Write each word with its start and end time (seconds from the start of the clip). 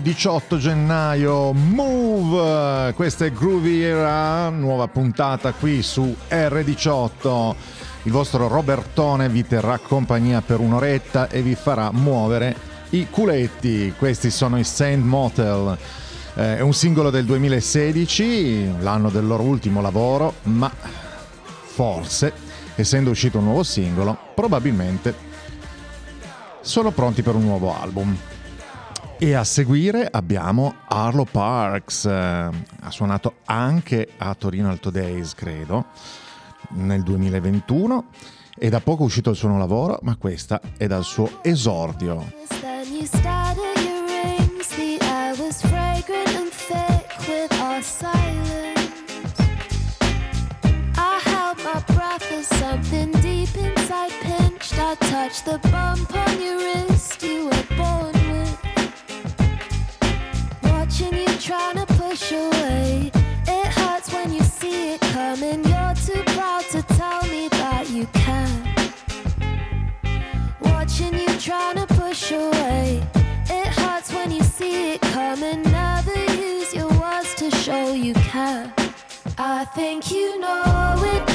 Giovedì 0.00 0.02
18 0.02 0.56
gennaio, 0.56 1.52
Move, 1.52 2.92
questa 2.94 3.26
è 3.26 3.32
Groovy 3.32 3.80
Era, 3.80 4.48
nuova 4.48 4.88
puntata 4.88 5.52
qui 5.52 5.82
su 5.82 6.14
R18. 6.28 7.54
Il 8.04 8.12
vostro 8.12 8.48
Robertone 8.48 9.28
vi 9.28 9.46
terrà 9.46 9.78
compagnia 9.78 10.40
per 10.40 10.60
un'oretta 10.60 11.28
e 11.28 11.42
vi 11.42 11.54
farà 11.54 11.90
muovere 11.92 12.56
i 12.90 13.08
culetti. 13.10 13.92
Questi 13.96 14.30
sono 14.30 14.58
i 14.58 14.64
Sand 14.64 15.04
Motel. 15.04 15.76
Eh, 16.34 16.56
è 16.56 16.60
un 16.60 16.72
singolo 16.72 17.10
del 17.10 17.26
2016, 17.26 18.76
l'anno 18.80 19.10
del 19.10 19.26
loro 19.26 19.42
ultimo 19.42 19.80
lavoro, 19.82 20.34
ma 20.44 20.70
forse, 21.62 22.32
essendo 22.74 23.10
uscito 23.10 23.38
un 23.38 23.44
nuovo 23.44 23.62
singolo, 23.62 24.16
probabilmente 24.34 25.14
sono 26.62 26.90
pronti 26.90 27.22
per 27.22 27.34
un 27.34 27.42
nuovo 27.42 27.78
album. 27.78 28.16
E 29.22 29.34
a 29.34 29.44
seguire 29.44 30.08
abbiamo 30.10 30.76
Arlo 30.88 31.26
Parks, 31.30 32.06
eh, 32.06 32.10
ha 32.10 32.90
suonato 32.90 33.34
anche 33.44 34.08
a 34.16 34.34
Torino 34.34 34.70
Alto 34.70 34.88
Days, 34.88 35.34
credo, 35.34 35.88
nel 36.70 37.02
2021 37.02 38.06
e 38.56 38.70
da 38.70 38.80
poco 38.80 39.02
è 39.02 39.04
uscito 39.04 39.28
il 39.28 39.36
suo 39.36 39.54
lavoro, 39.58 39.98
ma 40.04 40.16
questa 40.16 40.62
è 40.78 40.86
dal 40.86 41.04
suo 41.04 41.40
esordio. 41.42 42.32
Something 52.58 53.12
deep 53.20 53.54
inside 53.56 54.12
pinched. 54.22 54.78
I 54.78 54.94
touched 54.94 55.44
the 55.44 55.58
bump 55.70 56.29
trying 71.50 71.84
to 71.84 71.94
push 71.94 72.30
away. 72.30 73.02
It 73.48 73.66
hurts 73.66 74.12
when 74.14 74.30
you 74.30 74.40
see 74.40 74.94
it 74.94 75.00
coming. 75.00 75.62
Never 75.62 76.16
use 76.36 76.72
your 76.72 76.88
words 77.00 77.34
to 77.34 77.50
show 77.50 77.92
you 77.92 78.14
care. 78.14 78.72
I 79.36 79.64
think 79.64 80.12
you 80.12 80.38
know 80.38 80.94
it. 80.98 81.29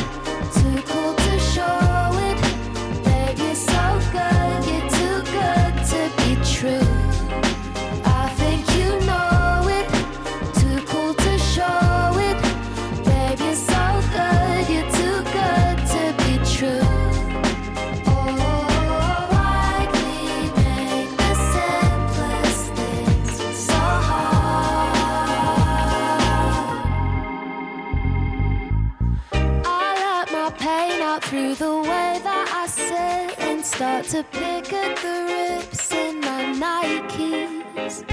The 31.58 31.78
way 31.78 32.20
that 32.22 32.50
I 32.54 32.68
sit 32.68 33.40
and 33.40 33.66
start 33.66 34.06
to 34.08 34.24
pick 34.24 34.74
at 34.74 34.98
the 34.98 35.18
rips 35.32 35.92
in 35.94 36.20
my 36.20 36.44
Nikes. 36.62 38.04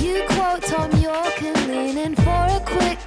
You 0.00 0.22
quote 0.28 0.62
Tom 0.62 0.92
York 1.00 1.42
and 1.42 1.66
leaning 1.66 2.14
for 2.14 2.46
a 2.58 2.60
quick 2.64 2.98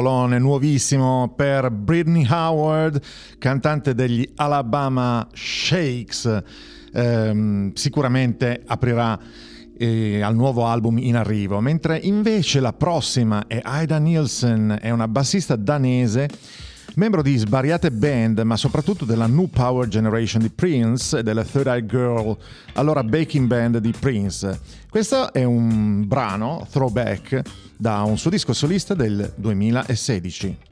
singolone 0.00 0.38
nuovissimo 0.38 1.34
per 1.36 1.70
Britney 1.70 2.26
Howard, 2.26 3.00
cantante 3.38 3.94
degli 3.94 4.26
Alabama 4.36 5.28
Shakes. 5.32 6.42
Eh, 6.92 7.70
sicuramente 7.74 8.62
aprirà 8.66 9.18
eh, 9.76 10.22
al 10.22 10.34
nuovo 10.34 10.64
album 10.64 10.96
in 10.98 11.16
arrivo, 11.16 11.60
mentre 11.60 11.98
invece 11.98 12.60
la 12.60 12.72
prossima 12.72 13.46
è 13.46 13.60
Ida 13.62 13.98
Nielsen, 13.98 14.78
è 14.80 14.88
una 14.88 15.06
bassista 15.06 15.54
danese 15.54 16.28
membro 16.94 17.22
di 17.22 17.36
svariate 17.36 17.90
band, 17.92 18.40
ma 18.40 18.56
soprattutto 18.56 19.04
della 19.04 19.26
New 19.26 19.48
Power 19.48 19.86
Generation 19.86 20.40
di 20.42 20.50
Prince 20.50 21.18
e 21.18 21.22
della 21.22 21.44
Third 21.44 21.66
Eye 21.66 21.86
Girl, 21.86 22.36
allora 22.72 23.04
backing 23.04 23.46
band 23.46 23.78
di 23.78 23.92
Prince. 23.96 24.58
Questo 24.88 25.32
è 25.32 25.44
un 25.44 26.08
brano, 26.08 26.66
throwback, 26.70 27.42
da 27.80 28.02
un 28.02 28.18
suo 28.18 28.28
disco 28.30 28.52
solista 28.52 28.92
del 28.92 29.32
2016. 29.36 30.69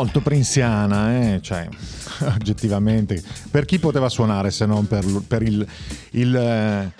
Molto 0.00 0.20
prinziana, 0.22 1.14
eh? 1.14 1.40
cioè, 1.42 1.68
oggettivamente. 2.34 3.22
Per 3.50 3.66
chi 3.66 3.78
poteva 3.78 4.08
suonare 4.08 4.50
se 4.50 4.64
non 4.64 4.86
per, 4.86 5.04
per 5.26 5.42
il, 5.42 5.66
il, 6.12 6.34
eh, 6.34 6.90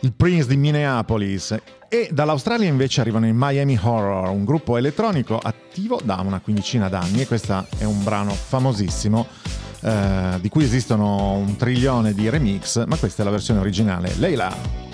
il 0.00 0.12
Prince 0.12 0.46
di 0.46 0.56
Minneapolis? 0.56 1.56
E 1.88 2.10
dall'Australia 2.12 2.68
invece 2.68 3.00
arrivano 3.00 3.26
i 3.26 3.32
Miami 3.34 3.76
Horror, 3.80 4.28
un 4.28 4.44
gruppo 4.44 4.76
elettronico 4.76 5.36
attivo 5.42 6.00
da 6.04 6.20
una 6.24 6.38
quindicina 6.38 6.88
d'anni 6.88 7.22
e 7.22 7.26
questo 7.26 7.66
è 7.76 7.84
un 7.84 8.04
brano 8.04 8.30
famosissimo 8.30 9.26
eh, 9.80 10.38
di 10.40 10.48
cui 10.48 10.62
esistono 10.62 11.32
un 11.32 11.56
trilione 11.56 12.14
di 12.14 12.28
remix, 12.28 12.84
ma 12.86 12.96
questa 12.96 13.22
è 13.22 13.24
la 13.24 13.32
versione 13.32 13.58
originale. 13.58 14.14
Leila. 14.16 14.87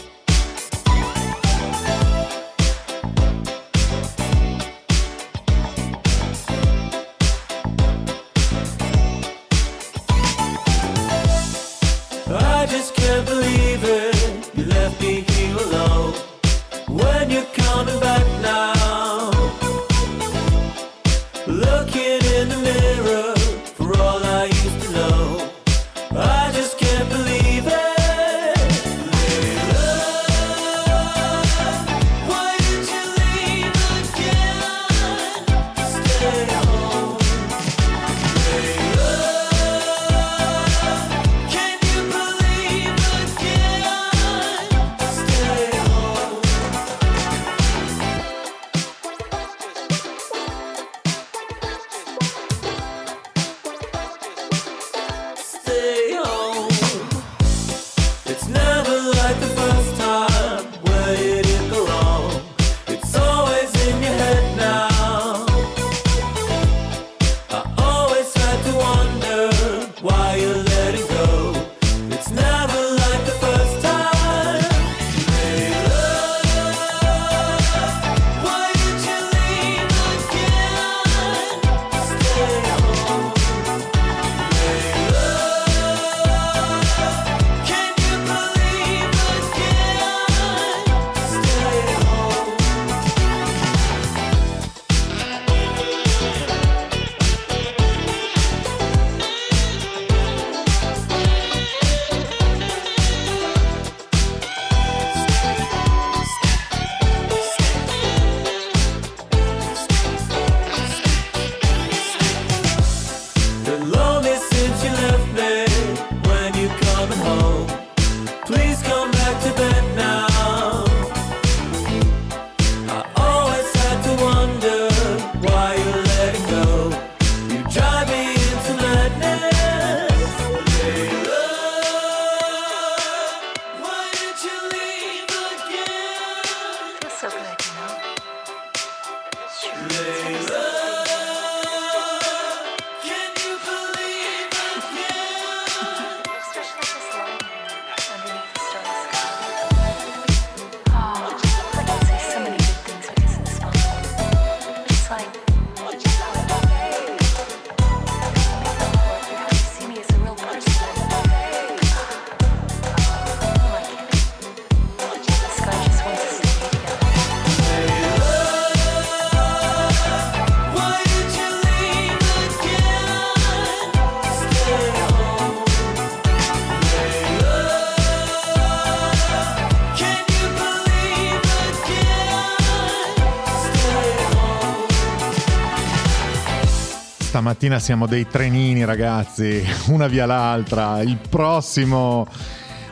Stamattina 187.64 187.78
siamo 187.78 188.06
dei 188.06 188.26
trenini, 188.26 188.84
ragazzi, 188.84 189.64
una 189.88 190.06
via 190.06 190.26
l'altra. 190.26 191.00
Il 191.00 191.18
prossimo 191.28 192.26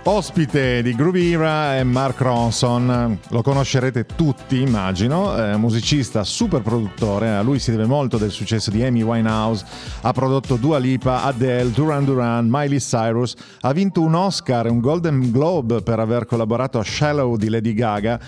Ospite 0.05 0.83
di 0.83 0.97
Groovira 0.97 1.77
è 1.77 1.85
Mark 1.85 2.21
Ronson, 2.21 3.21
lo 3.29 3.43
conoscerete 3.43 4.05
tutti 4.05 4.61
immagino, 4.61 5.37
eh, 5.37 5.57
musicista, 5.57 6.25
super 6.25 6.61
produttore, 6.61 7.31
a 7.31 7.41
lui 7.41 7.61
si 7.61 7.71
deve 7.71 7.87
molto 7.87 8.19
del 8.19 8.33
successo 8.33 8.73
di 8.73 8.83
Amy 8.83 9.03
Winehouse, 9.03 9.65
ha 10.01 10.11
prodotto 10.13 10.57
Dua 10.57 10.79
Lipa, 10.79 11.23
Adele, 11.23 11.71
Duran 11.71 12.05
Duran, 12.05 12.49
Miley 12.51 12.81
Cyrus, 12.81 13.37
ha 13.61 13.73
vinto 13.73 14.01
un 14.01 14.15
Oscar 14.15 14.67
e 14.67 14.71
un 14.71 14.81
Golden 14.81 15.31
Globe 15.31 15.83
per 15.83 16.01
aver 16.01 16.27
collaborato 16.27 16.81
a 16.81 16.85
Shallow 16.85 17.37
di 17.37 17.49
Lady 17.49 17.73
Gaga, 17.73 18.19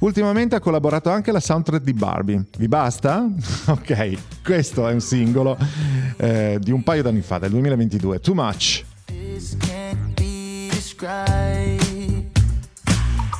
ultimamente 0.00 0.54
ha 0.54 0.60
collaborato 0.60 1.08
anche 1.08 1.30
alla 1.30 1.40
soundtrack 1.40 1.82
di 1.82 1.94
Barbie. 1.94 2.44
Vi 2.58 2.68
basta? 2.68 3.26
ok, 3.68 4.42
questo 4.44 4.86
è 4.86 4.92
un 4.92 5.00
singolo 5.00 5.56
eh, 6.18 6.58
di 6.60 6.72
un 6.72 6.82
paio 6.82 7.02
d'anni 7.02 7.22
fa, 7.22 7.38
del 7.38 7.50
2022, 7.52 8.20
Too 8.20 8.34
Much. 8.34 8.84
Describe. 11.02 12.38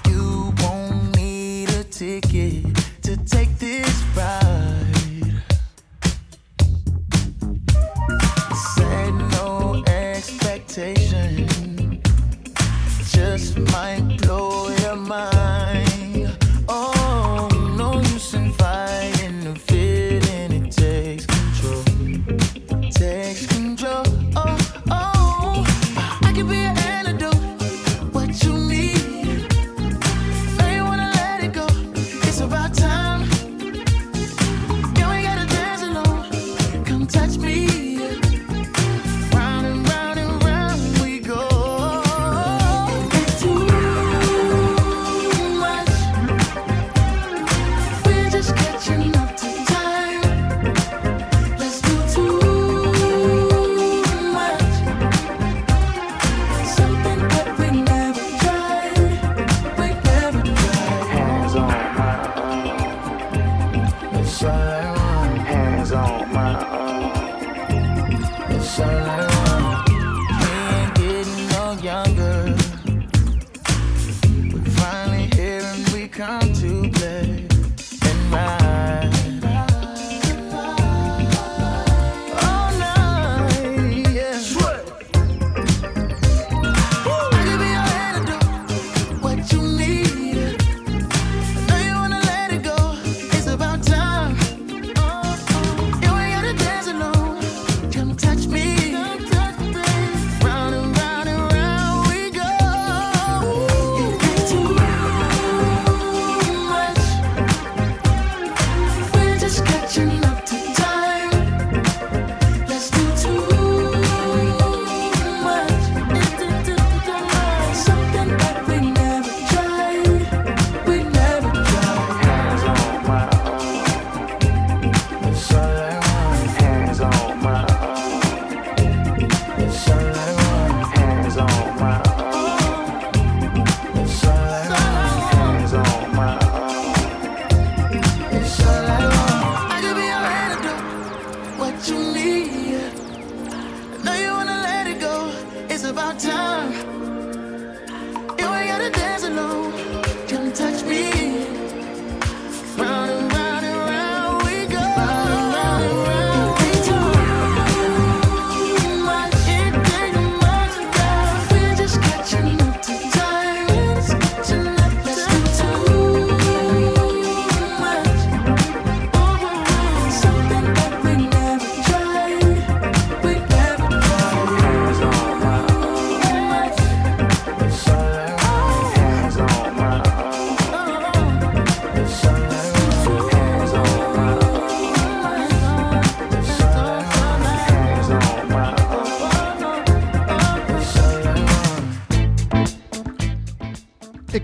You 0.08 0.52
won't 0.58 1.16
need 1.16 1.70
a 1.70 1.84
ticket 1.84 2.64
to 3.02 3.16
take 3.16 3.56
this 3.58 4.02
ride. 4.16 5.42
Set 8.74 9.14
no 9.38 9.84
expectation, 9.86 11.46
just 13.12 13.56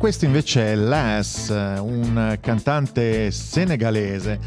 questo 0.09 0.25
invece 0.25 0.73
è 0.73 0.75
Les, 0.75 1.49
un 1.51 2.39
cantante 2.41 3.31
senegalese 3.31 4.39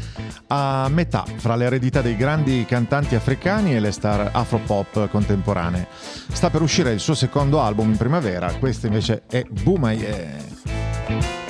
a 0.48 0.88
metà 0.90 1.24
fra 1.36 1.54
l'eredità 1.54 2.00
dei 2.00 2.16
grandi 2.16 2.64
cantanti 2.66 3.14
africani 3.14 3.76
e 3.76 3.78
le 3.78 3.92
star 3.92 4.30
afropop 4.32 5.08
contemporanee. 5.08 5.86
Sta 6.32 6.50
per 6.50 6.62
uscire 6.62 6.90
il 6.90 6.98
suo 6.98 7.14
secondo 7.14 7.60
album 7.60 7.90
in 7.90 7.96
primavera, 7.96 8.52
questo 8.54 8.88
invece 8.88 9.22
è 9.28 9.44
Boomaye. 9.48 11.41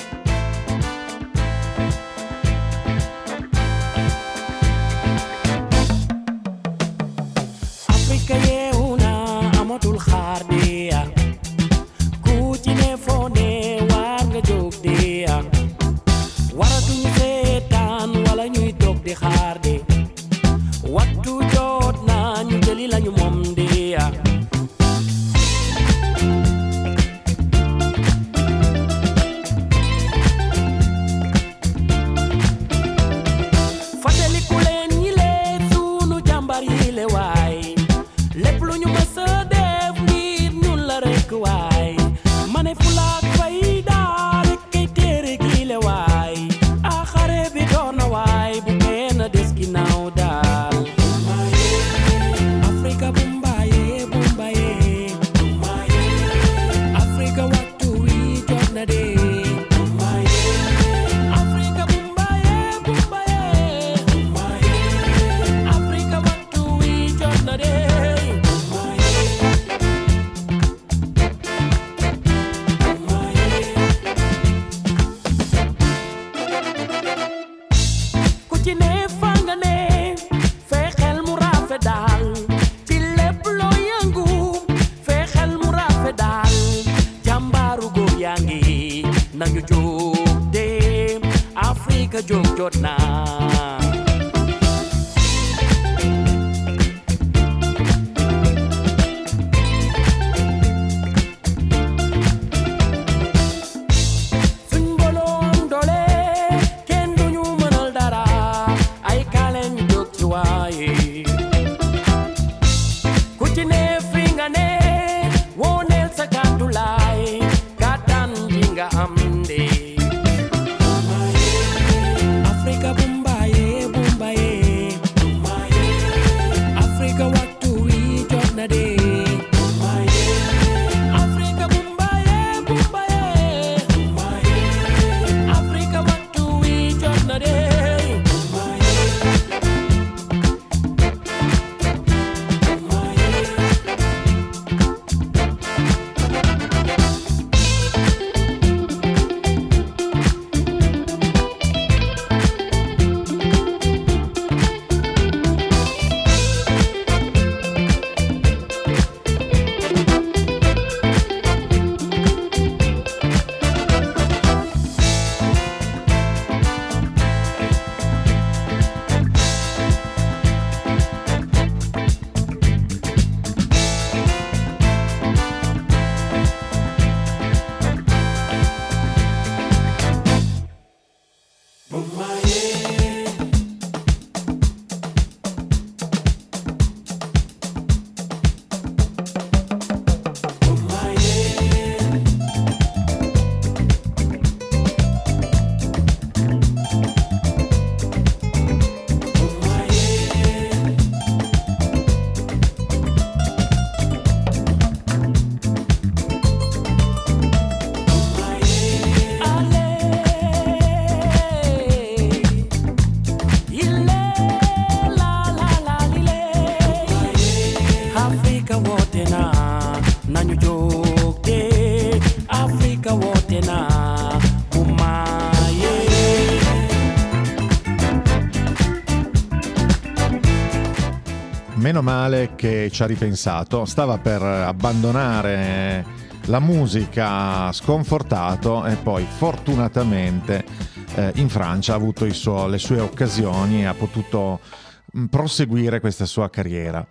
Meno 231.93 232.05
male 232.09 232.55
che 232.55 232.89
ci 232.91 233.03
ha 233.03 233.05
ripensato, 233.05 233.85
stava 233.85 234.17
per 234.17 234.41
abbandonare 234.41 236.03
la 236.45 236.59
musica 236.59 237.71
sconfortato 237.71 238.83
e 238.83 238.95
poi 238.95 239.27
fortunatamente 239.29 240.65
eh, 241.13 241.33
in 241.35 241.49
Francia 241.49 241.93
ha 241.93 241.95
avuto 241.95 242.27
suo- 242.33 242.65
le 242.65 242.79
sue 242.79 242.99
occasioni 242.99 243.81
e 243.81 243.85
ha 243.85 243.93
potuto 243.93 244.59
mh, 245.05 245.25
proseguire 245.25 245.99
questa 245.99 246.25
sua 246.25 246.49
carriera. 246.49 247.05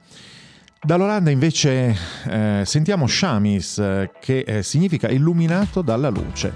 Dall'Olanda 0.83 1.31
invece 1.31 1.97
eh, 2.29 2.63
sentiamo 2.67 3.07
Shamis, 3.07 3.79
eh, 3.79 4.11
che 4.21 4.41
eh, 4.41 4.63
significa 4.65 5.09
illuminato 5.09 5.81
dalla 5.83 6.09
luce. 6.09 6.53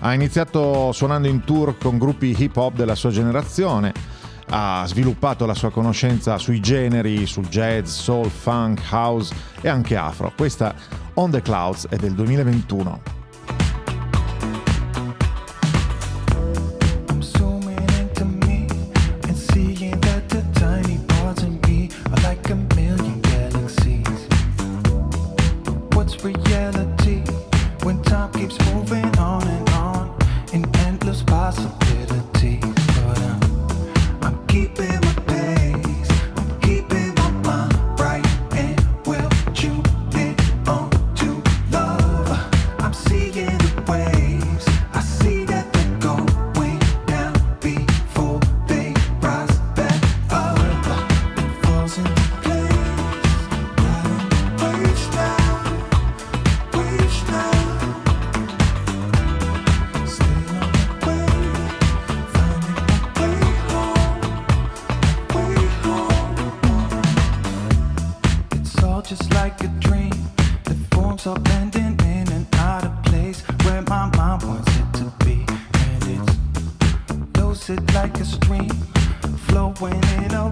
Ha 0.00 0.12
iniziato 0.12 0.92
suonando 0.92 1.28
in 1.28 1.44
tour 1.44 1.78
con 1.78 1.96
gruppi 1.96 2.34
hip 2.36 2.58
hop 2.58 2.74
della 2.74 2.94
sua 2.94 3.08
generazione, 3.08 4.18
ha 4.50 4.84
sviluppato 4.86 5.46
la 5.46 5.54
sua 5.54 5.70
conoscenza 5.70 6.38
sui 6.38 6.60
generi, 6.60 7.26
sul 7.26 7.48
jazz, 7.48 7.88
soul, 7.88 8.28
funk, 8.28 8.80
house 8.90 9.34
e 9.60 9.68
anche 9.68 9.96
afro. 9.96 10.32
Questa 10.36 10.74
On 11.14 11.30
the 11.30 11.42
Clouds 11.42 11.86
è 11.88 11.96
del 11.96 12.14
2021. 12.14 13.19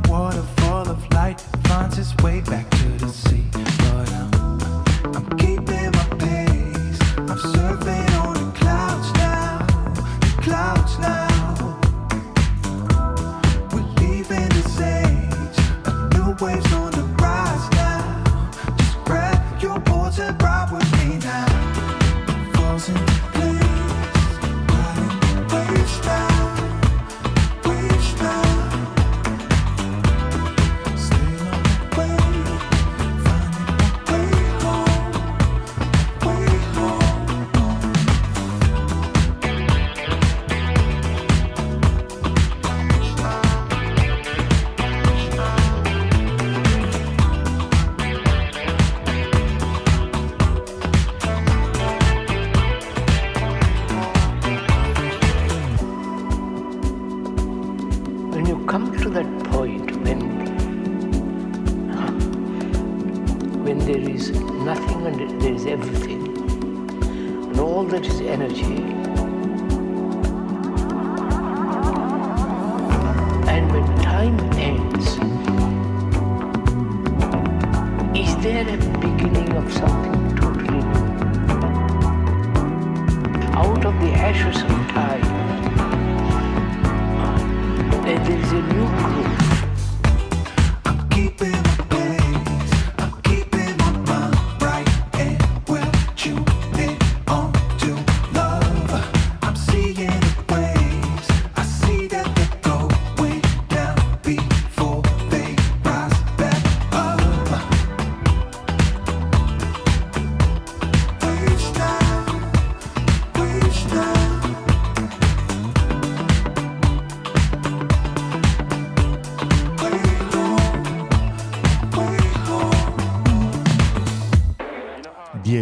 waterfall. 0.09 0.58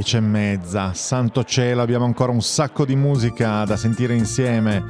10 0.07 0.17
e 0.19 0.21
mezza, 0.21 0.95
santo 0.95 1.43
cielo, 1.43 1.83
abbiamo 1.83 2.05
ancora 2.05 2.31
un 2.31 2.41
sacco 2.41 2.85
di 2.85 2.95
musica 2.95 3.65
da 3.65 3.77
sentire 3.77 4.15
insieme. 4.15 4.85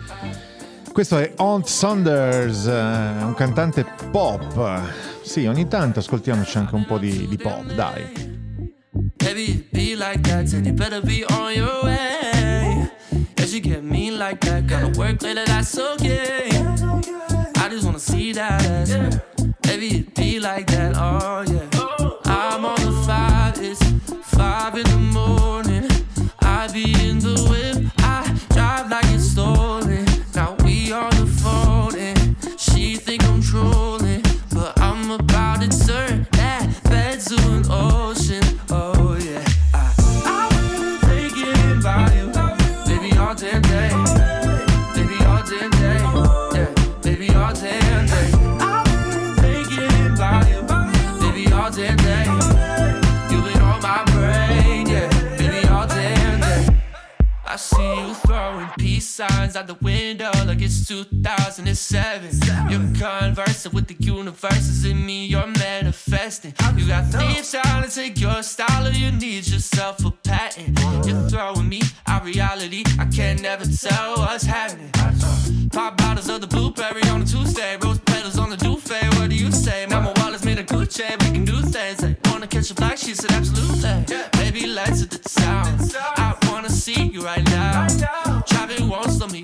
Questo 0.93 1.17
è 1.17 1.33
Aunt 1.37 1.65
Saunders, 1.65 2.67
eh, 2.67 3.25
un 3.25 3.33
cantante 3.35 3.87
pop. 4.11 4.79
Sì, 5.23 5.47
ogni 5.47 5.69
tanto 5.69 6.01
ascoltiamoci 6.01 6.59
anche 6.59 6.75
un 6.75 6.85
po' 6.85 6.99
di, 6.99 7.27
di 7.29 7.37
pop, 7.39 7.65
dai. 7.73 8.05
Baby, 9.17 9.67
be 9.73 9.97
like 9.97 10.21
that, 10.21 10.49
said 10.49 10.67
you 10.67 10.75
better 10.75 11.01
be 11.01 11.25
on 11.31 11.51
your 11.55 11.83
way. 11.83 12.91
If 13.39 13.55
you 13.55 13.63
get 13.63 13.83
me 13.83 14.11
like 14.11 14.47
that, 14.47 14.67
gotta 14.67 14.91
work 14.99 15.23
later, 15.23 15.45
that's 15.47 15.79
okay. 15.79 16.49
I 17.57 17.69
just 17.71 17.85
wanna 17.85 17.99
see 17.99 18.35
that 18.35 18.63
ass. 18.63 19.19
Baby, 19.63 20.11
be 20.15 20.39
like 20.39 20.67
that, 20.73 20.95
oh 20.95 21.43
yeah. 21.51 21.76
Out 59.57 59.67
the 59.67 59.75
window 59.75 60.31
like 60.45 60.61
it's 60.61 60.87
2007. 60.87 62.71
You're 62.71 62.81
conversing 62.99 63.73
with 63.73 63.87
the 63.87 63.97
universe, 63.99 64.69
is 64.69 64.85
in 64.85 65.05
me 65.05 65.27
you're 65.27 65.47
manifesting. 65.47 66.53
You 66.77 66.87
got 66.87 67.07
thieves 67.07 67.53
trying 67.53 67.89
to 67.89 67.91
take 67.91 68.21
your 68.21 68.43
style, 68.43 68.87
or 68.87 68.91
you 68.91 69.13
need 69.13 69.49
yourself 69.49 70.05
a 70.05 70.11
patent. 70.11 70.79
You're 71.07 71.29
throwing 71.29 71.69
me 71.69 71.81
out 72.07 72.25
reality, 72.25 72.85
I 72.99 73.07
can 73.07 73.37
never 73.37 73.65
tell 73.65 74.17
what's 74.17 74.45
happening. 74.45 74.91
Pop 75.73 75.97
bottles 75.97 76.29
of 76.29 76.41
the 76.43 76.47
blueberry 76.47 77.03
on 77.09 77.23
a 77.23 77.25
Tuesday, 77.25 77.77
rose 77.83 77.99
petals 78.01 78.39
on 78.39 78.51
the 78.51 78.57
duvet. 78.57 79.15
What 79.17 79.31
do 79.31 79.37
you 79.37 79.51
say? 79.53 79.87
Mama 79.87 80.13
Wallace 80.17 80.45
made 80.45 80.59
a 80.59 80.65
good 80.65 80.91
chain, 80.91 81.17
we 81.21 81.31
can 81.31 81.45
do 81.45 81.61
things. 81.63 82.03
Like, 82.03 82.19
wanna 82.27 82.47
catch 82.47 82.71
a 82.71 82.75
flight? 82.75 82.99
She 82.99 83.15
said 83.15 83.33
absolutely. 83.33 84.05
Baby, 84.33 84.67
let's 84.67 85.01
hit 85.01 85.11
the 85.11 85.19
town. 85.41 86.16
I 86.77 86.79
wanna 86.79 86.83
see 86.83 87.07
you 87.07 87.23
right 87.23 87.45
now. 87.47 87.87
Traffic 88.43 88.81
won't 88.87 89.11
slow 89.11 89.29
me 89.29 89.43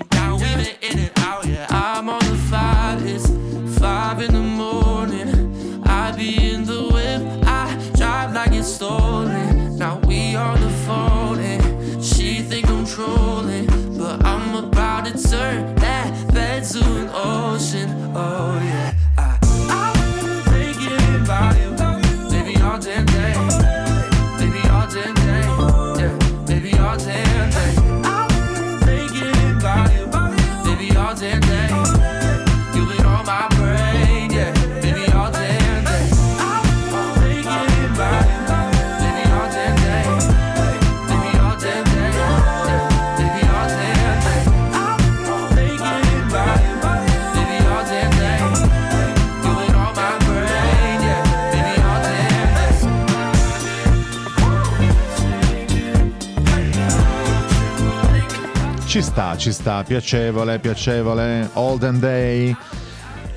sta, 59.13 59.37
ci 59.37 59.51
sta, 59.51 59.83
piacevole, 59.83 60.57
piacevole, 60.57 61.47
Olden 61.53 61.99
Day. 61.99 62.55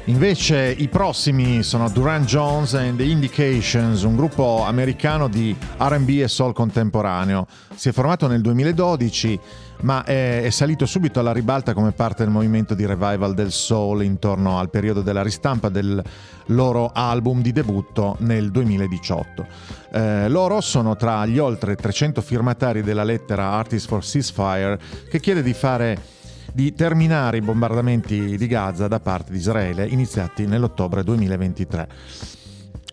Invece 0.08 0.72
i 0.78 0.86
prossimi 0.86 1.64
sono 1.64 1.90
Duran 1.90 2.26
Jones 2.26 2.74
and 2.74 2.96
the 2.96 3.02
Indications, 3.02 4.02
un 4.02 4.14
gruppo 4.14 4.62
americano 4.62 5.26
di 5.26 5.54
RB 5.78 6.08
e 6.20 6.28
soul 6.28 6.52
contemporaneo. 6.52 7.48
Si 7.74 7.88
è 7.88 7.92
formato 7.92 8.28
nel 8.28 8.40
2012, 8.40 9.40
ma 9.80 10.04
è, 10.04 10.42
è 10.42 10.50
salito 10.50 10.86
subito 10.86 11.18
alla 11.18 11.32
ribalta 11.32 11.74
come 11.74 11.90
parte 11.90 12.22
del 12.22 12.32
movimento 12.32 12.74
di 12.74 12.86
revival 12.86 13.34
del 13.34 13.50
soul 13.50 14.04
intorno 14.04 14.60
al 14.60 14.70
periodo 14.70 15.02
della 15.02 15.22
ristampa 15.22 15.70
del 15.70 16.00
loro 16.46 16.92
album 16.94 17.42
di 17.42 17.50
debutto 17.50 18.14
nel 18.20 18.52
2018. 18.52 19.46
Eh, 19.90 20.28
loro 20.28 20.60
sono 20.60 20.94
tra 20.94 21.26
gli 21.26 21.38
oltre 21.38 21.74
300 21.74 22.20
firmatari 22.20 22.82
della 22.82 23.02
lettera 23.02 23.50
Artists 23.50 23.88
for 23.88 24.04
Ceasefire 24.04 24.78
che 25.10 25.18
chiede 25.18 25.42
di 25.42 25.52
fare 25.52 26.14
di 26.56 26.72
terminare 26.72 27.36
i 27.36 27.42
bombardamenti 27.42 28.38
di 28.38 28.46
Gaza 28.46 28.88
da 28.88 28.98
parte 28.98 29.30
di 29.30 29.36
Israele 29.36 29.86
iniziati 29.86 30.46
nell'ottobre 30.46 31.04
2023. 31.04 31.88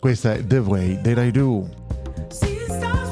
Questa 0.02 0.34
è 0.34 0.46
The 0.46 0.58
Way 0.58 1.00
That 1.02 1.18
I 1.18 1.32
Do. 1.32 3.03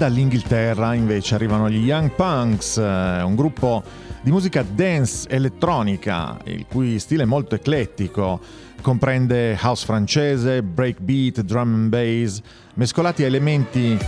dall'Inghilterra 0.00 0.94
invece 0.94 1.34
arrivano 1.34 1.68
gli 1.68 1.84
Young 1.84 2.12
Punks, 2.12 2.78
eh, 2.78 3.20
un 3.20 3.34
gruppo 3.34 3.82
di 4.22 4.30
musica 4.30 4.62
dance 4.62 5.28
elettronica, 5.28 6.38
il 6.44 6.64
cui 6.66 6.98
stile 6.98 7.24
è 7.24 7.26
molto 7.26 7.54
eclettico, 7.54 8.40
comprende 8.80 9.58
house 9.60 9.84
francese, 9.84 10.62
breakbeat, 10.62 11.42
drum 11.42 11.74
and 11.74 11.88
bass, 11.90 12.40
mescolati 12.76 13.24
a 13.24 13.26
elementi 13.26 13.98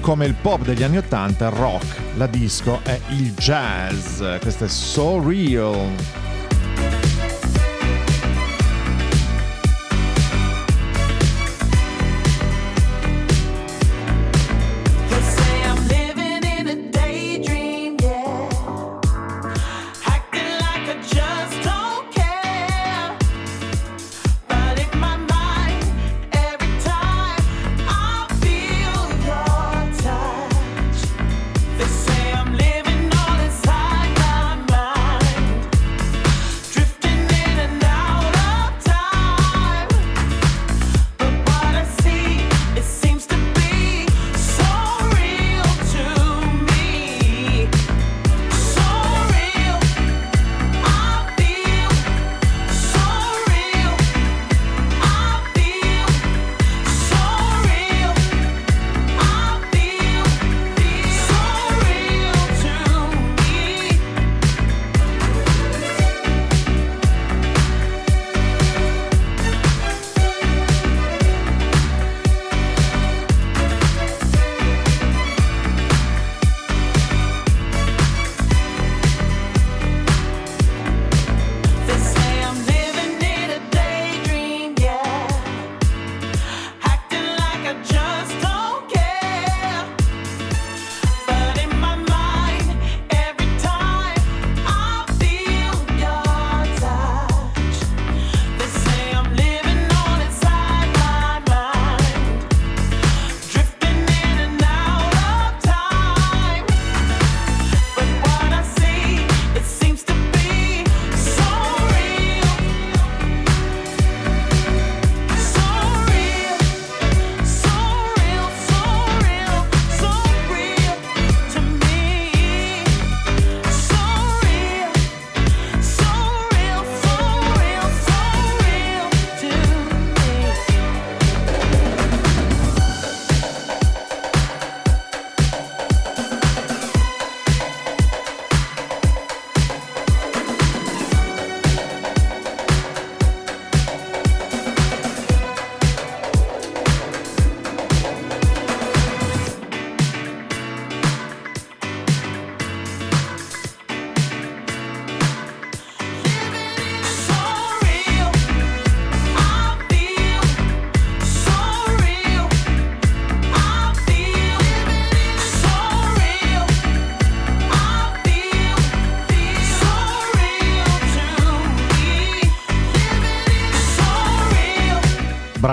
come 0.00 0.24
il 0.24 0.34
pop 0.40 0.64
degli 0.64 0.82
anni 0.82 0.96
80, 0.96 1.48
il 1.48 1.52
rock, 1.52 1.96
la 2.16 2.26
disco 2.26 2.80
e 2.84 2.98
il 3.10 3.34
jazz. 3.34 4.22
Questo 4.40 4.64
è 4.64 4.68
So 4.68 5.22
Real. 5.22 6.29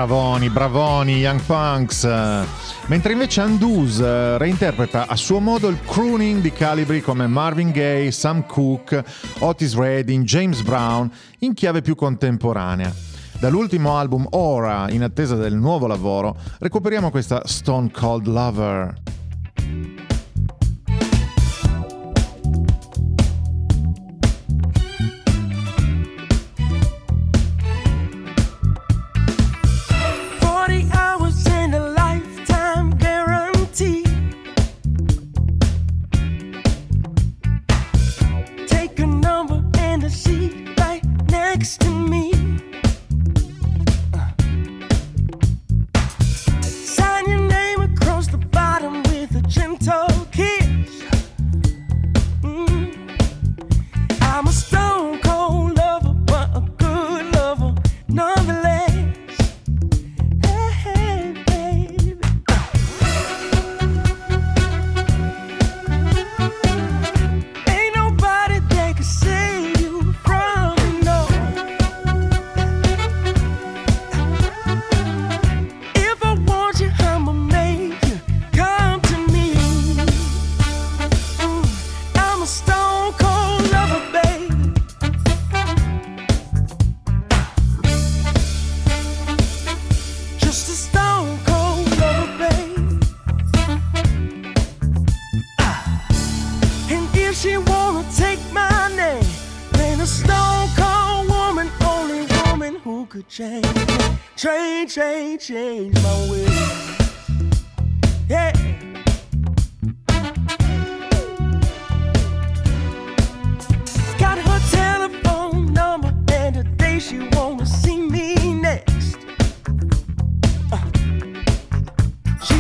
Bravoni, 0.08 0.50
bravoni, 0.50 1.18
Young 1.18 1.42
Punks. 1.42 2.06
Mentre 2.86 3.12
invece 3.12 3.42
Andus 3.42 4.00
eh, 4.00 4.38
reinterpreta 4.38 5.06
a 5.06 5.18
suo 5.18 5.42
modo 5.42 5.68
il 5.68 5.78
crooning 5.84 6.40
di 6.40 6.54
calibri 6.54 7.02
come 7.02 7.28
Marvin 7.28 7.72
Gaye, 7.72 8.10
Sam 8.12 8.46
Cooke, 8.46 9.04
Otis 9.40 9.76
Redding, 9.76 10.24
James 10.24 10.62
Brown 10.62 11.12
in 11.40 11.54
chiave 11.54 11.82
più 11.82 11.96
contemporanea. 11.96 12.90
Dall'ultimo 13.38 13.98
album 13.98 14.26
Ora, 14.30 14.90
in 14.90 15.04
attesa 15.04 15.36
del 15.36 15.56
nuovo 15.56 15.88
lavoro, 15.88 16.38
recuperiamo 16.60 17.12
questa 17.12 17.42
Stone 17.44 17.92
Cold 17.92 18.28
Lover. 18.28 19.17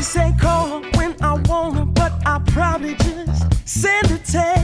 say 0.07 0.33
call 0.39 0.83
when 0.95 1.13
I 1.21 1.33
wanna, 1.49 1.85
but 1.85 2.13
I 2.25 2.39
probably 2.47 2.95
just 2.95 3.67
send 3.67 4.09
a 4.09 4.17
text. 4.19 4.56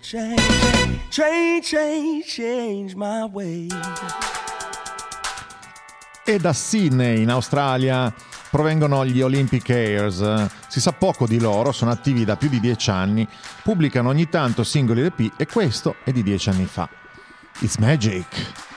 change, 0.00 0.42
change, 1.08 1.66
change, 1.66 2.24
change 2.26 2.94
my 2.94 3.28
way. 3.30 3.66
E 6.24 6.38
da 6.38 6.52
Sydney 6.52 7.22
in 7.22 7.30
Australia 7.30 8.12
provengono 8.50 9.04
gli 9.04 9.20
Olympic 9.20 9.70
Airs. 9.70 10.48
Si 10.68 10.80
sa 10.80 10.92
poco 10.92 11.26
di 11.26 11.40
loro, 11.40 11.72
sono 11.72 11.90
attivi 11.90 12.24
da 12.24 12.36
più 12.36 12.48
di 12.48 12.60
dieci 12.60 12.90
anni, 12.90 13.26
pubblicano 13.62 14.08
ogni 14.08 14.28
tanto 14.28 14.64
singoli 14.64 15.02
EP 15.02 15.32
e 15.36 15.46
questo 15.46 15.96
è 16.04 16.12
di 16.12 16.22
dieci 16.22 16.48
anni 16.48 16.66
fa. 16.66 16.88
It's 17.60 17.76
Magic! 17.76 18.67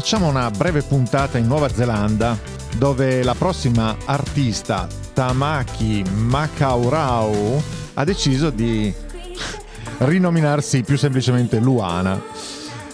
facciamo 0.00 0.28
una 0.28 0.48
breve 0.52 0.82
puntata 0.82 1.38
in 1.38 1.48
Nuova 1.48 1.68
Zelanda 1.68 2.38
dove 2.76 3.24
la 3.24 3.34
prossima 3.34 3.96
artista 4.04 4.86
Tamaki 5.12 6.04
Makaurau 6.08 7.60
ha 7.94 8.04
deciso 8.04 8.50
di 8.50 8.94
rinominarsi 9.98 10.82
più 10.82 10.96
semplicemente 10.96 11.58
Luana. 11.58 12.22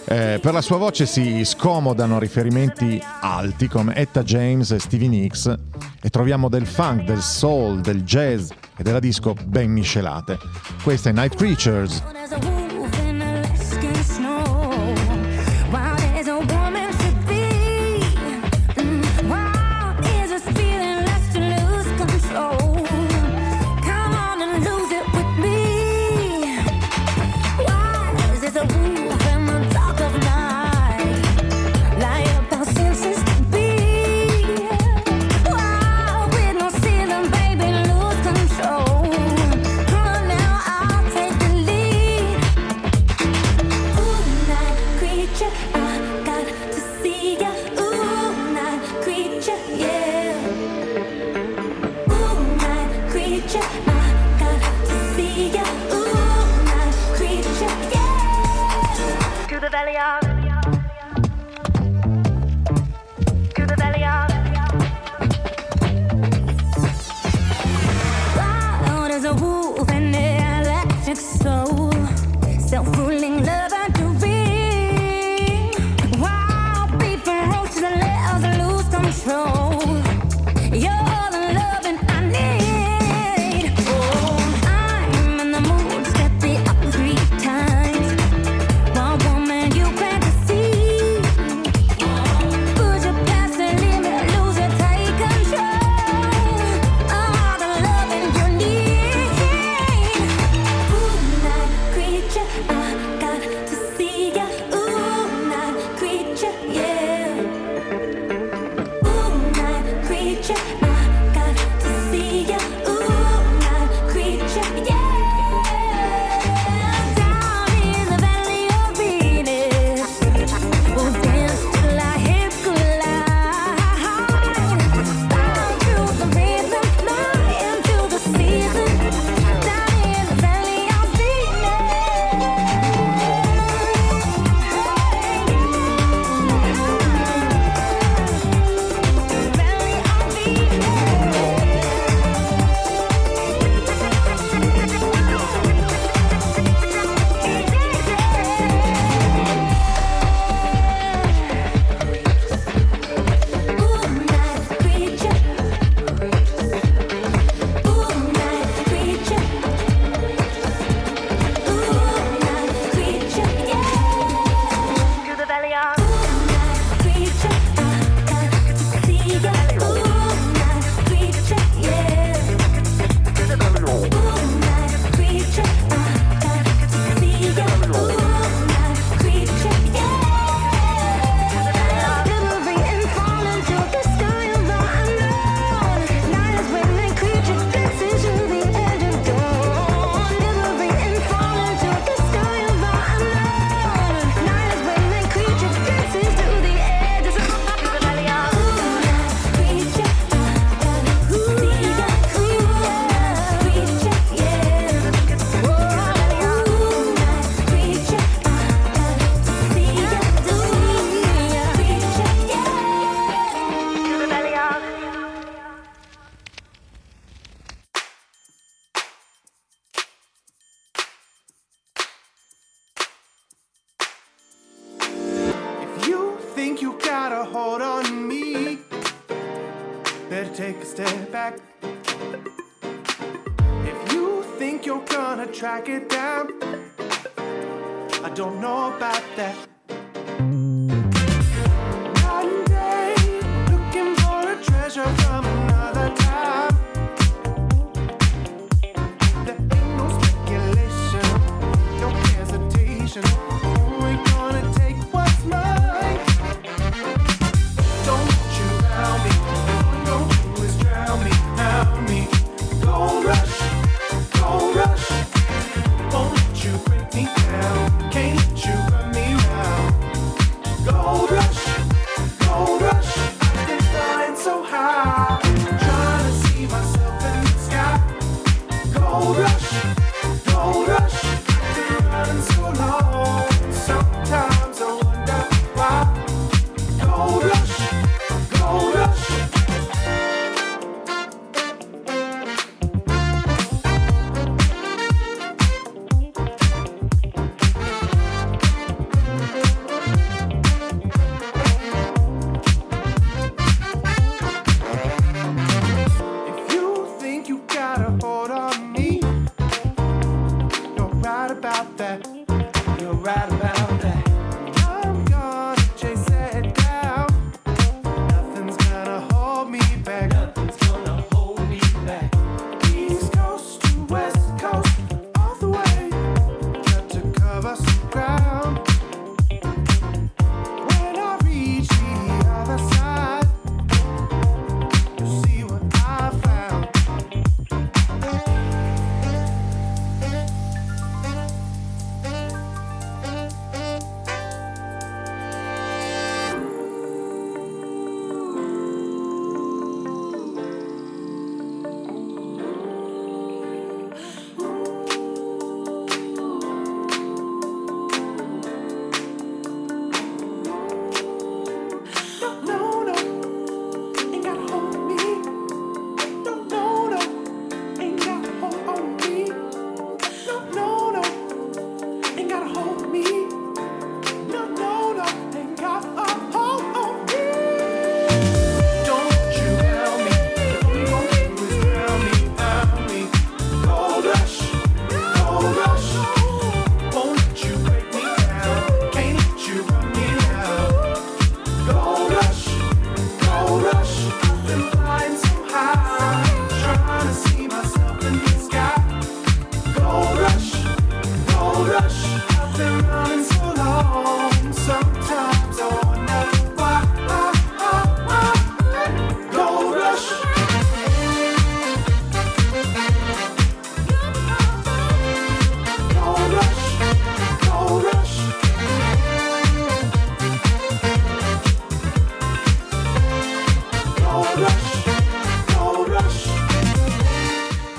Eh, 0.07 0.39
per 0.41 0.55
la 0.55 0.63
sua 0.63 0.79
voce 0.79 1.05
si 1.05 1.45
scomodano 1.45 2.19
riferimenti 2.19 3.03
alti 3.21 3.69
come 3.69 3.95
Etta 3.97 4.23
James 4.23 4.71
e 4.71 4.79
Stevie 4.79 5.09
Nicks 5.09 5.55
e 6.01 6.09
troviamo 6.09 6.49
del 6.49 6.67
funk, 6.67 7.03
del 7.03 7.21
soul, 7.21 7.83
del 7.83 8.03
jazz 8.03 8.49
e 8.79 8.83
della 8.83 8.99
disco 8.99 9.37
ben 9.45 9.71
miscelate. 9.71 10.39
Questa 10.83 11.11
è 11.11 11.13
Night 11.13 11.37
Creatures. 11.37 12.03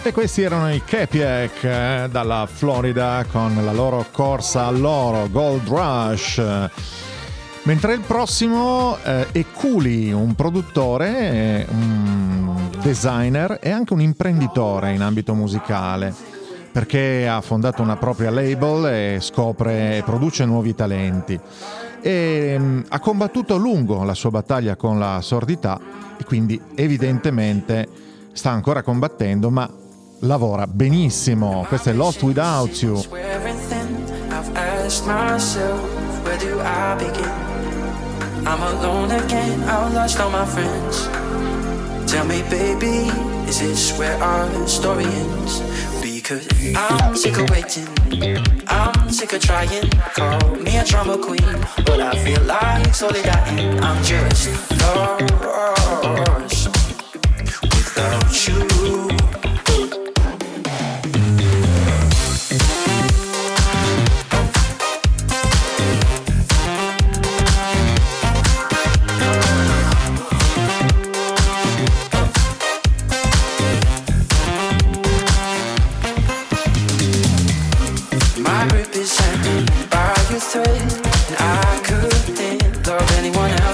E 0.05 0.11
questi 0.11 0.43
erano 0.43 0.71
i 0.71 0.83
Kepiek 0.85 1.63
eh, 1.63 2.07
dalla 2.11 2.47
Florida 2.47 3.25
con 3.31 3.59
la 3.65 3.71
loro 3.71 4.05
corsa 4.11 4.67
all'oro, 4.67 5.27
Gold 5.31 5.67
Rush. 5.67 6.69
Mentre 7.63 7.95
il 7.95 8.01
prossimo 8.01 8.97
eh, 9.03 9.31
è 9.31 9.45
Cooley, 9.51 10.11
un 10.11 10.35
produttore, 10.35 11.07
eh, 11.17 11.65
un 11.71 12.69
designer 12.83 13.57
e 13.59 13.71
anche 13.71 13.93
un 13.93 14.01
imprenditore 14.01 14.93
in 14.93 15.01
ambito 15.01 15.33
musicale, 15.33 16.13
perché 16.71 17.27
ha 17.27 17.41
fondato 17.41 17.81
una 17.81 17.97
propria 17.97 18.29
label 18.29 18.85
e 18.85 19.17
scopre 19.21 19.97
e 19.97 20.03
produce 20.03 20.45
nuovi 20.45 20.75
talenti. 20.75 21.39
E, 21.99 22.55
mm, 22.59 22.81
ha 22.89 22.99
combattuto 22.99 23.55
a 23.55 23.57
lungo 23.57 24.03
la 24.03 24.13
sua 24.13 24.29
battaglia 24.29 24.75
con 24.75 24.99
la 24.99 25.19
sordità 25.21 25.79
e 26.15 26.23
quindi 26.25 26.61
evidentemente 26.75 27.87
sta 28.33 28.51
ancora 28.51 28.83
combattendo, 28.83 29.49
ma 29.49 29.67
lavora 30.25 30.67
benissimo. 30.67 31.65
Questo 31.67 31.89
è 31.89 31.93
Lost 31.93 32.21
Without 32.23 32.81
You. 32.81 33.03
I'm 38.47 38.61
alone 38.61 39.11
again, 39.11 39.63
I've 39.63 39.93
lost 39.93 40.19
all 40.19 40.29
my 40.29 40.45
friends. 40.45 41.09
Tell 42.05 42.25
me, 42.25 42.43
baby, 42.43 43.09
is 43.47 43.59
this 43.59 43.97
where 43.97 44.15
our 44.21 44.47
story 44.67 45.05
ends? 45.05 45.61
Because 46.01 46.47
I'm 46.75 47.15
sick 47.15 47.37
of 47.39 47.49
waiting, 47.49 47.87
I'm 48.67 49.09
sick 49.09 49.33
of 49.33 49.39
trying. 49.41 49.89
Call 50.13 50.55
me 50.57 50.77
a 50.77 50.83
drama 50.83 51.17
queen, 51.17 51.65
but 51.85 51.99
I 51.99 52.15
feel 52.23 52.41
like 52.43 52.93
slowly 52.93 53.23
dying. 53.23 53.79
I'm 53.81 54.03
just 54.03 54.49
lost 54.79 55.21
without 57.63 58.47
you. 58.47 59.14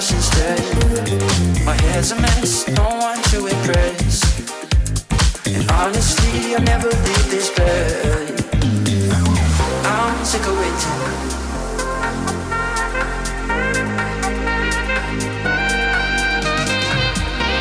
Else 0.02 0.14
instead. 0.14 0.60
My 1.64 1.76
hair's 1.76 2.12
a 2.12 2.16
mess, 2.16 2.68
no 2.70 2.84
one 2.84 3.22
to 3.30 3.46
impress, 3.46 4.24
and 5.46 5.70
honestly, 5.72 6.56
I 6.56 6.60
never 6.60 6.90
leave 6.90 7.30
this 7.30 7.50
bed. 7.56 8.44
I'm 9.86 10.26
sick 10.26 10.42
of 10.48 10.58
waiting. 10.58 11.00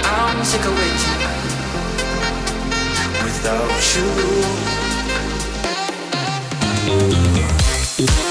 I'm 0.06 0.44
sick 0.44 0.64
of 0.64 0.72
waiting 0.80 1.20
without 3.24 3.96
you. 8.16 8.29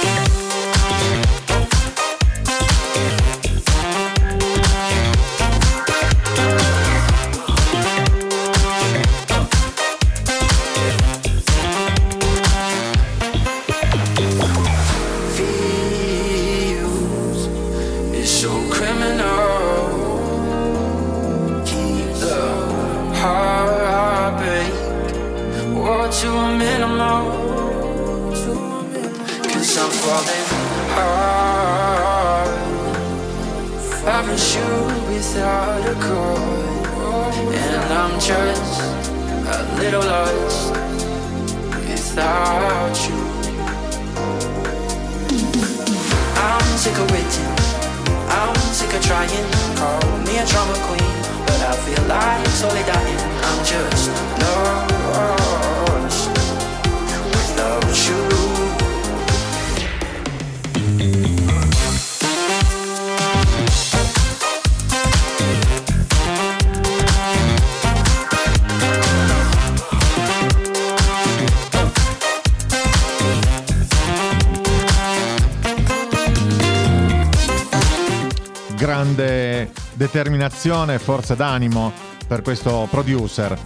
Determinazione 80.11 80.95
e 80.95 80.99
forza 80.99 81.35
d'animo 81.35 81.93
per 82.27 82.41
questo 82.41 82.87
producer 82.89 83.57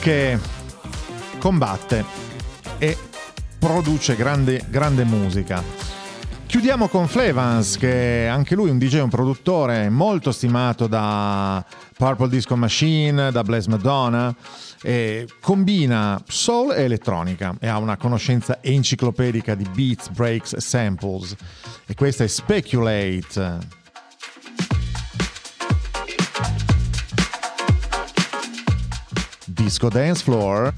che 0.00 0.38
combatte 1.38 2.04
e 2.76 2.96
produce 3.58 4.16
grande, 4.16 4.62
grande 4.68 5.04
musica. 5.04 5.62
Chiudiamo 6.44 6.88
con 6.88 7.08
Flevans, 7.08 7.78
che 7.78 8.24
è 8.24 8.26
anche 8.26 8.54
lui 8.54 8.68
un 8.68 8.76
DJ, 8.76 8.98
un 8.98 9.08
produttore 9.08 9.88
molto 9.88 10.30
stimato 10.30 10.86
da 10.86 11.64
Purple 11.96 12.28
Disco 12.28 12.56
Machine, 12.56 13.30
da 13.30 13.42
Blaze 13.42 13.70
Madonna, 13.70 14.34
e 14.82 15.26
combina 15.40 16.20
soul 16.26 16.72
e 16.72 16.82
elettronica 16.82 17.54
e 17.60 17.68
ha 17.68 17.78
una 17.78 17.96
conoscenza 17.96 18.58
enciclopedica 18.60 19.54
di 19.54 19.66
beats, 19.72 20.10
breaks 20.10 20.52
e 20.54 20.60
samples. 20.60 21.34
E 21.86 21.94
questa 21.94 22.24
è 22.24 22.26
Speculate. 22.26 23.79
Disco 29.60 29.90
Dance 29.90 30.22
Floor. 30.22 30.72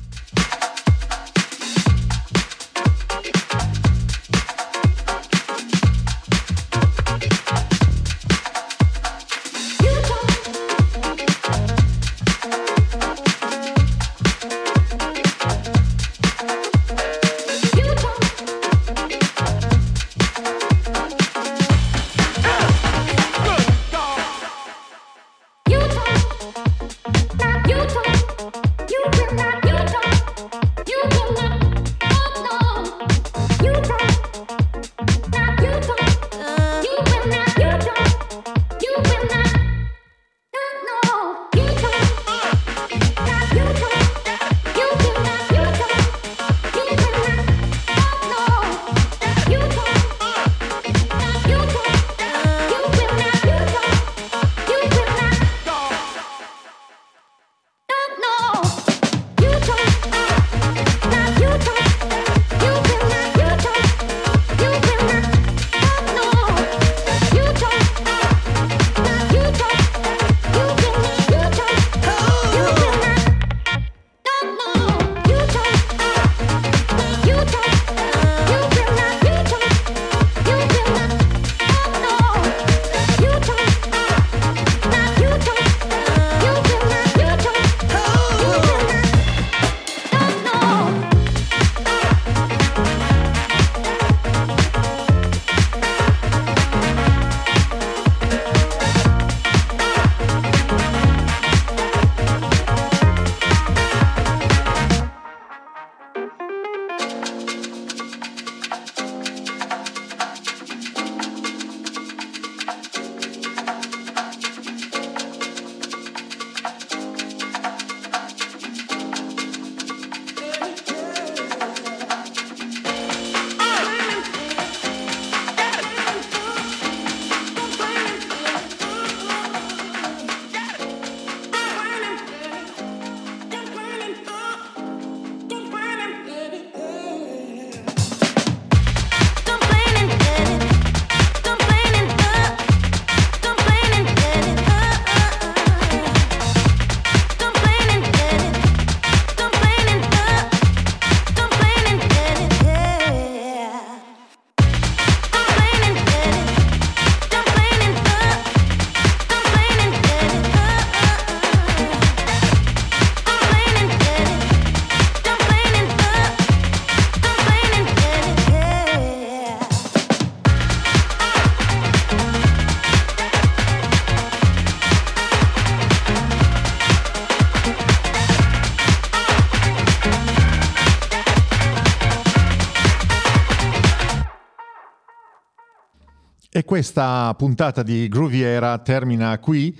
Questa 186.72 187.34
puntata 187.36 187.82
di 187.82 188.08
Grooviera 188.08 188.78
termina 188.78 189.38
qui. 189.40 189.78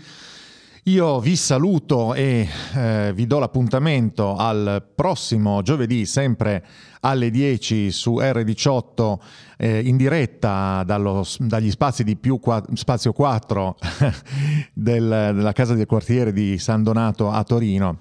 Io 0.83 1.21
vi 1.21 1.37
saluto 1.37 2.13
e 2.13 2.47
eh, 2.75 3.13
vi 3.15 3.27
do 3.27 3.39
l'appuntamento 3.39 4.37
al 4.37 4.87
prossimo 4.95 5.63
giovedì, 5.63 6.05
sempre 6.05 6.63
alle 7.01 7.31
10 7.31 7.91
su 7.91 8.19
R18, 8.19 9.19
eh, 9.57 9.81
in 9.81 9.97
diretta 9.97 10.83
dallo- 10.85 11.25
dagli 11.39 11.71
spazi 11.71 12.05
di 12.05 12.15
più 12.17 12.39
qua- 12.39 12.63
spazio 12.75 13.15
4 13.15 13.79
del- 14.75 15.31
della 15.35 15.53
casa 15.53 15.73
del 15.73 15.87
quartiere 15.87 16.31
di 16.31 16.59
San 16.59 16.83
Donato 16.83 17.31
a 17.31 17.43
Torino. 17.43 18.01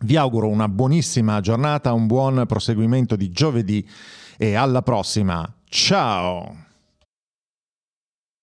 Vi 0.00 0.16
auguro 0.18 0.48
una 0.48 0.68
buonissima 0.68 1.40
giornata, 1.40 1.94
un 1.94 2.06
buon 2.06 2.44
proseguimento 2.46 3.16
di 3.16 3.30
giovedì 3.30 3.88
e 4.36 4.54
alla 4.54 4.82
prossima. 4.82 5.50
Ciao! 5.64 6.66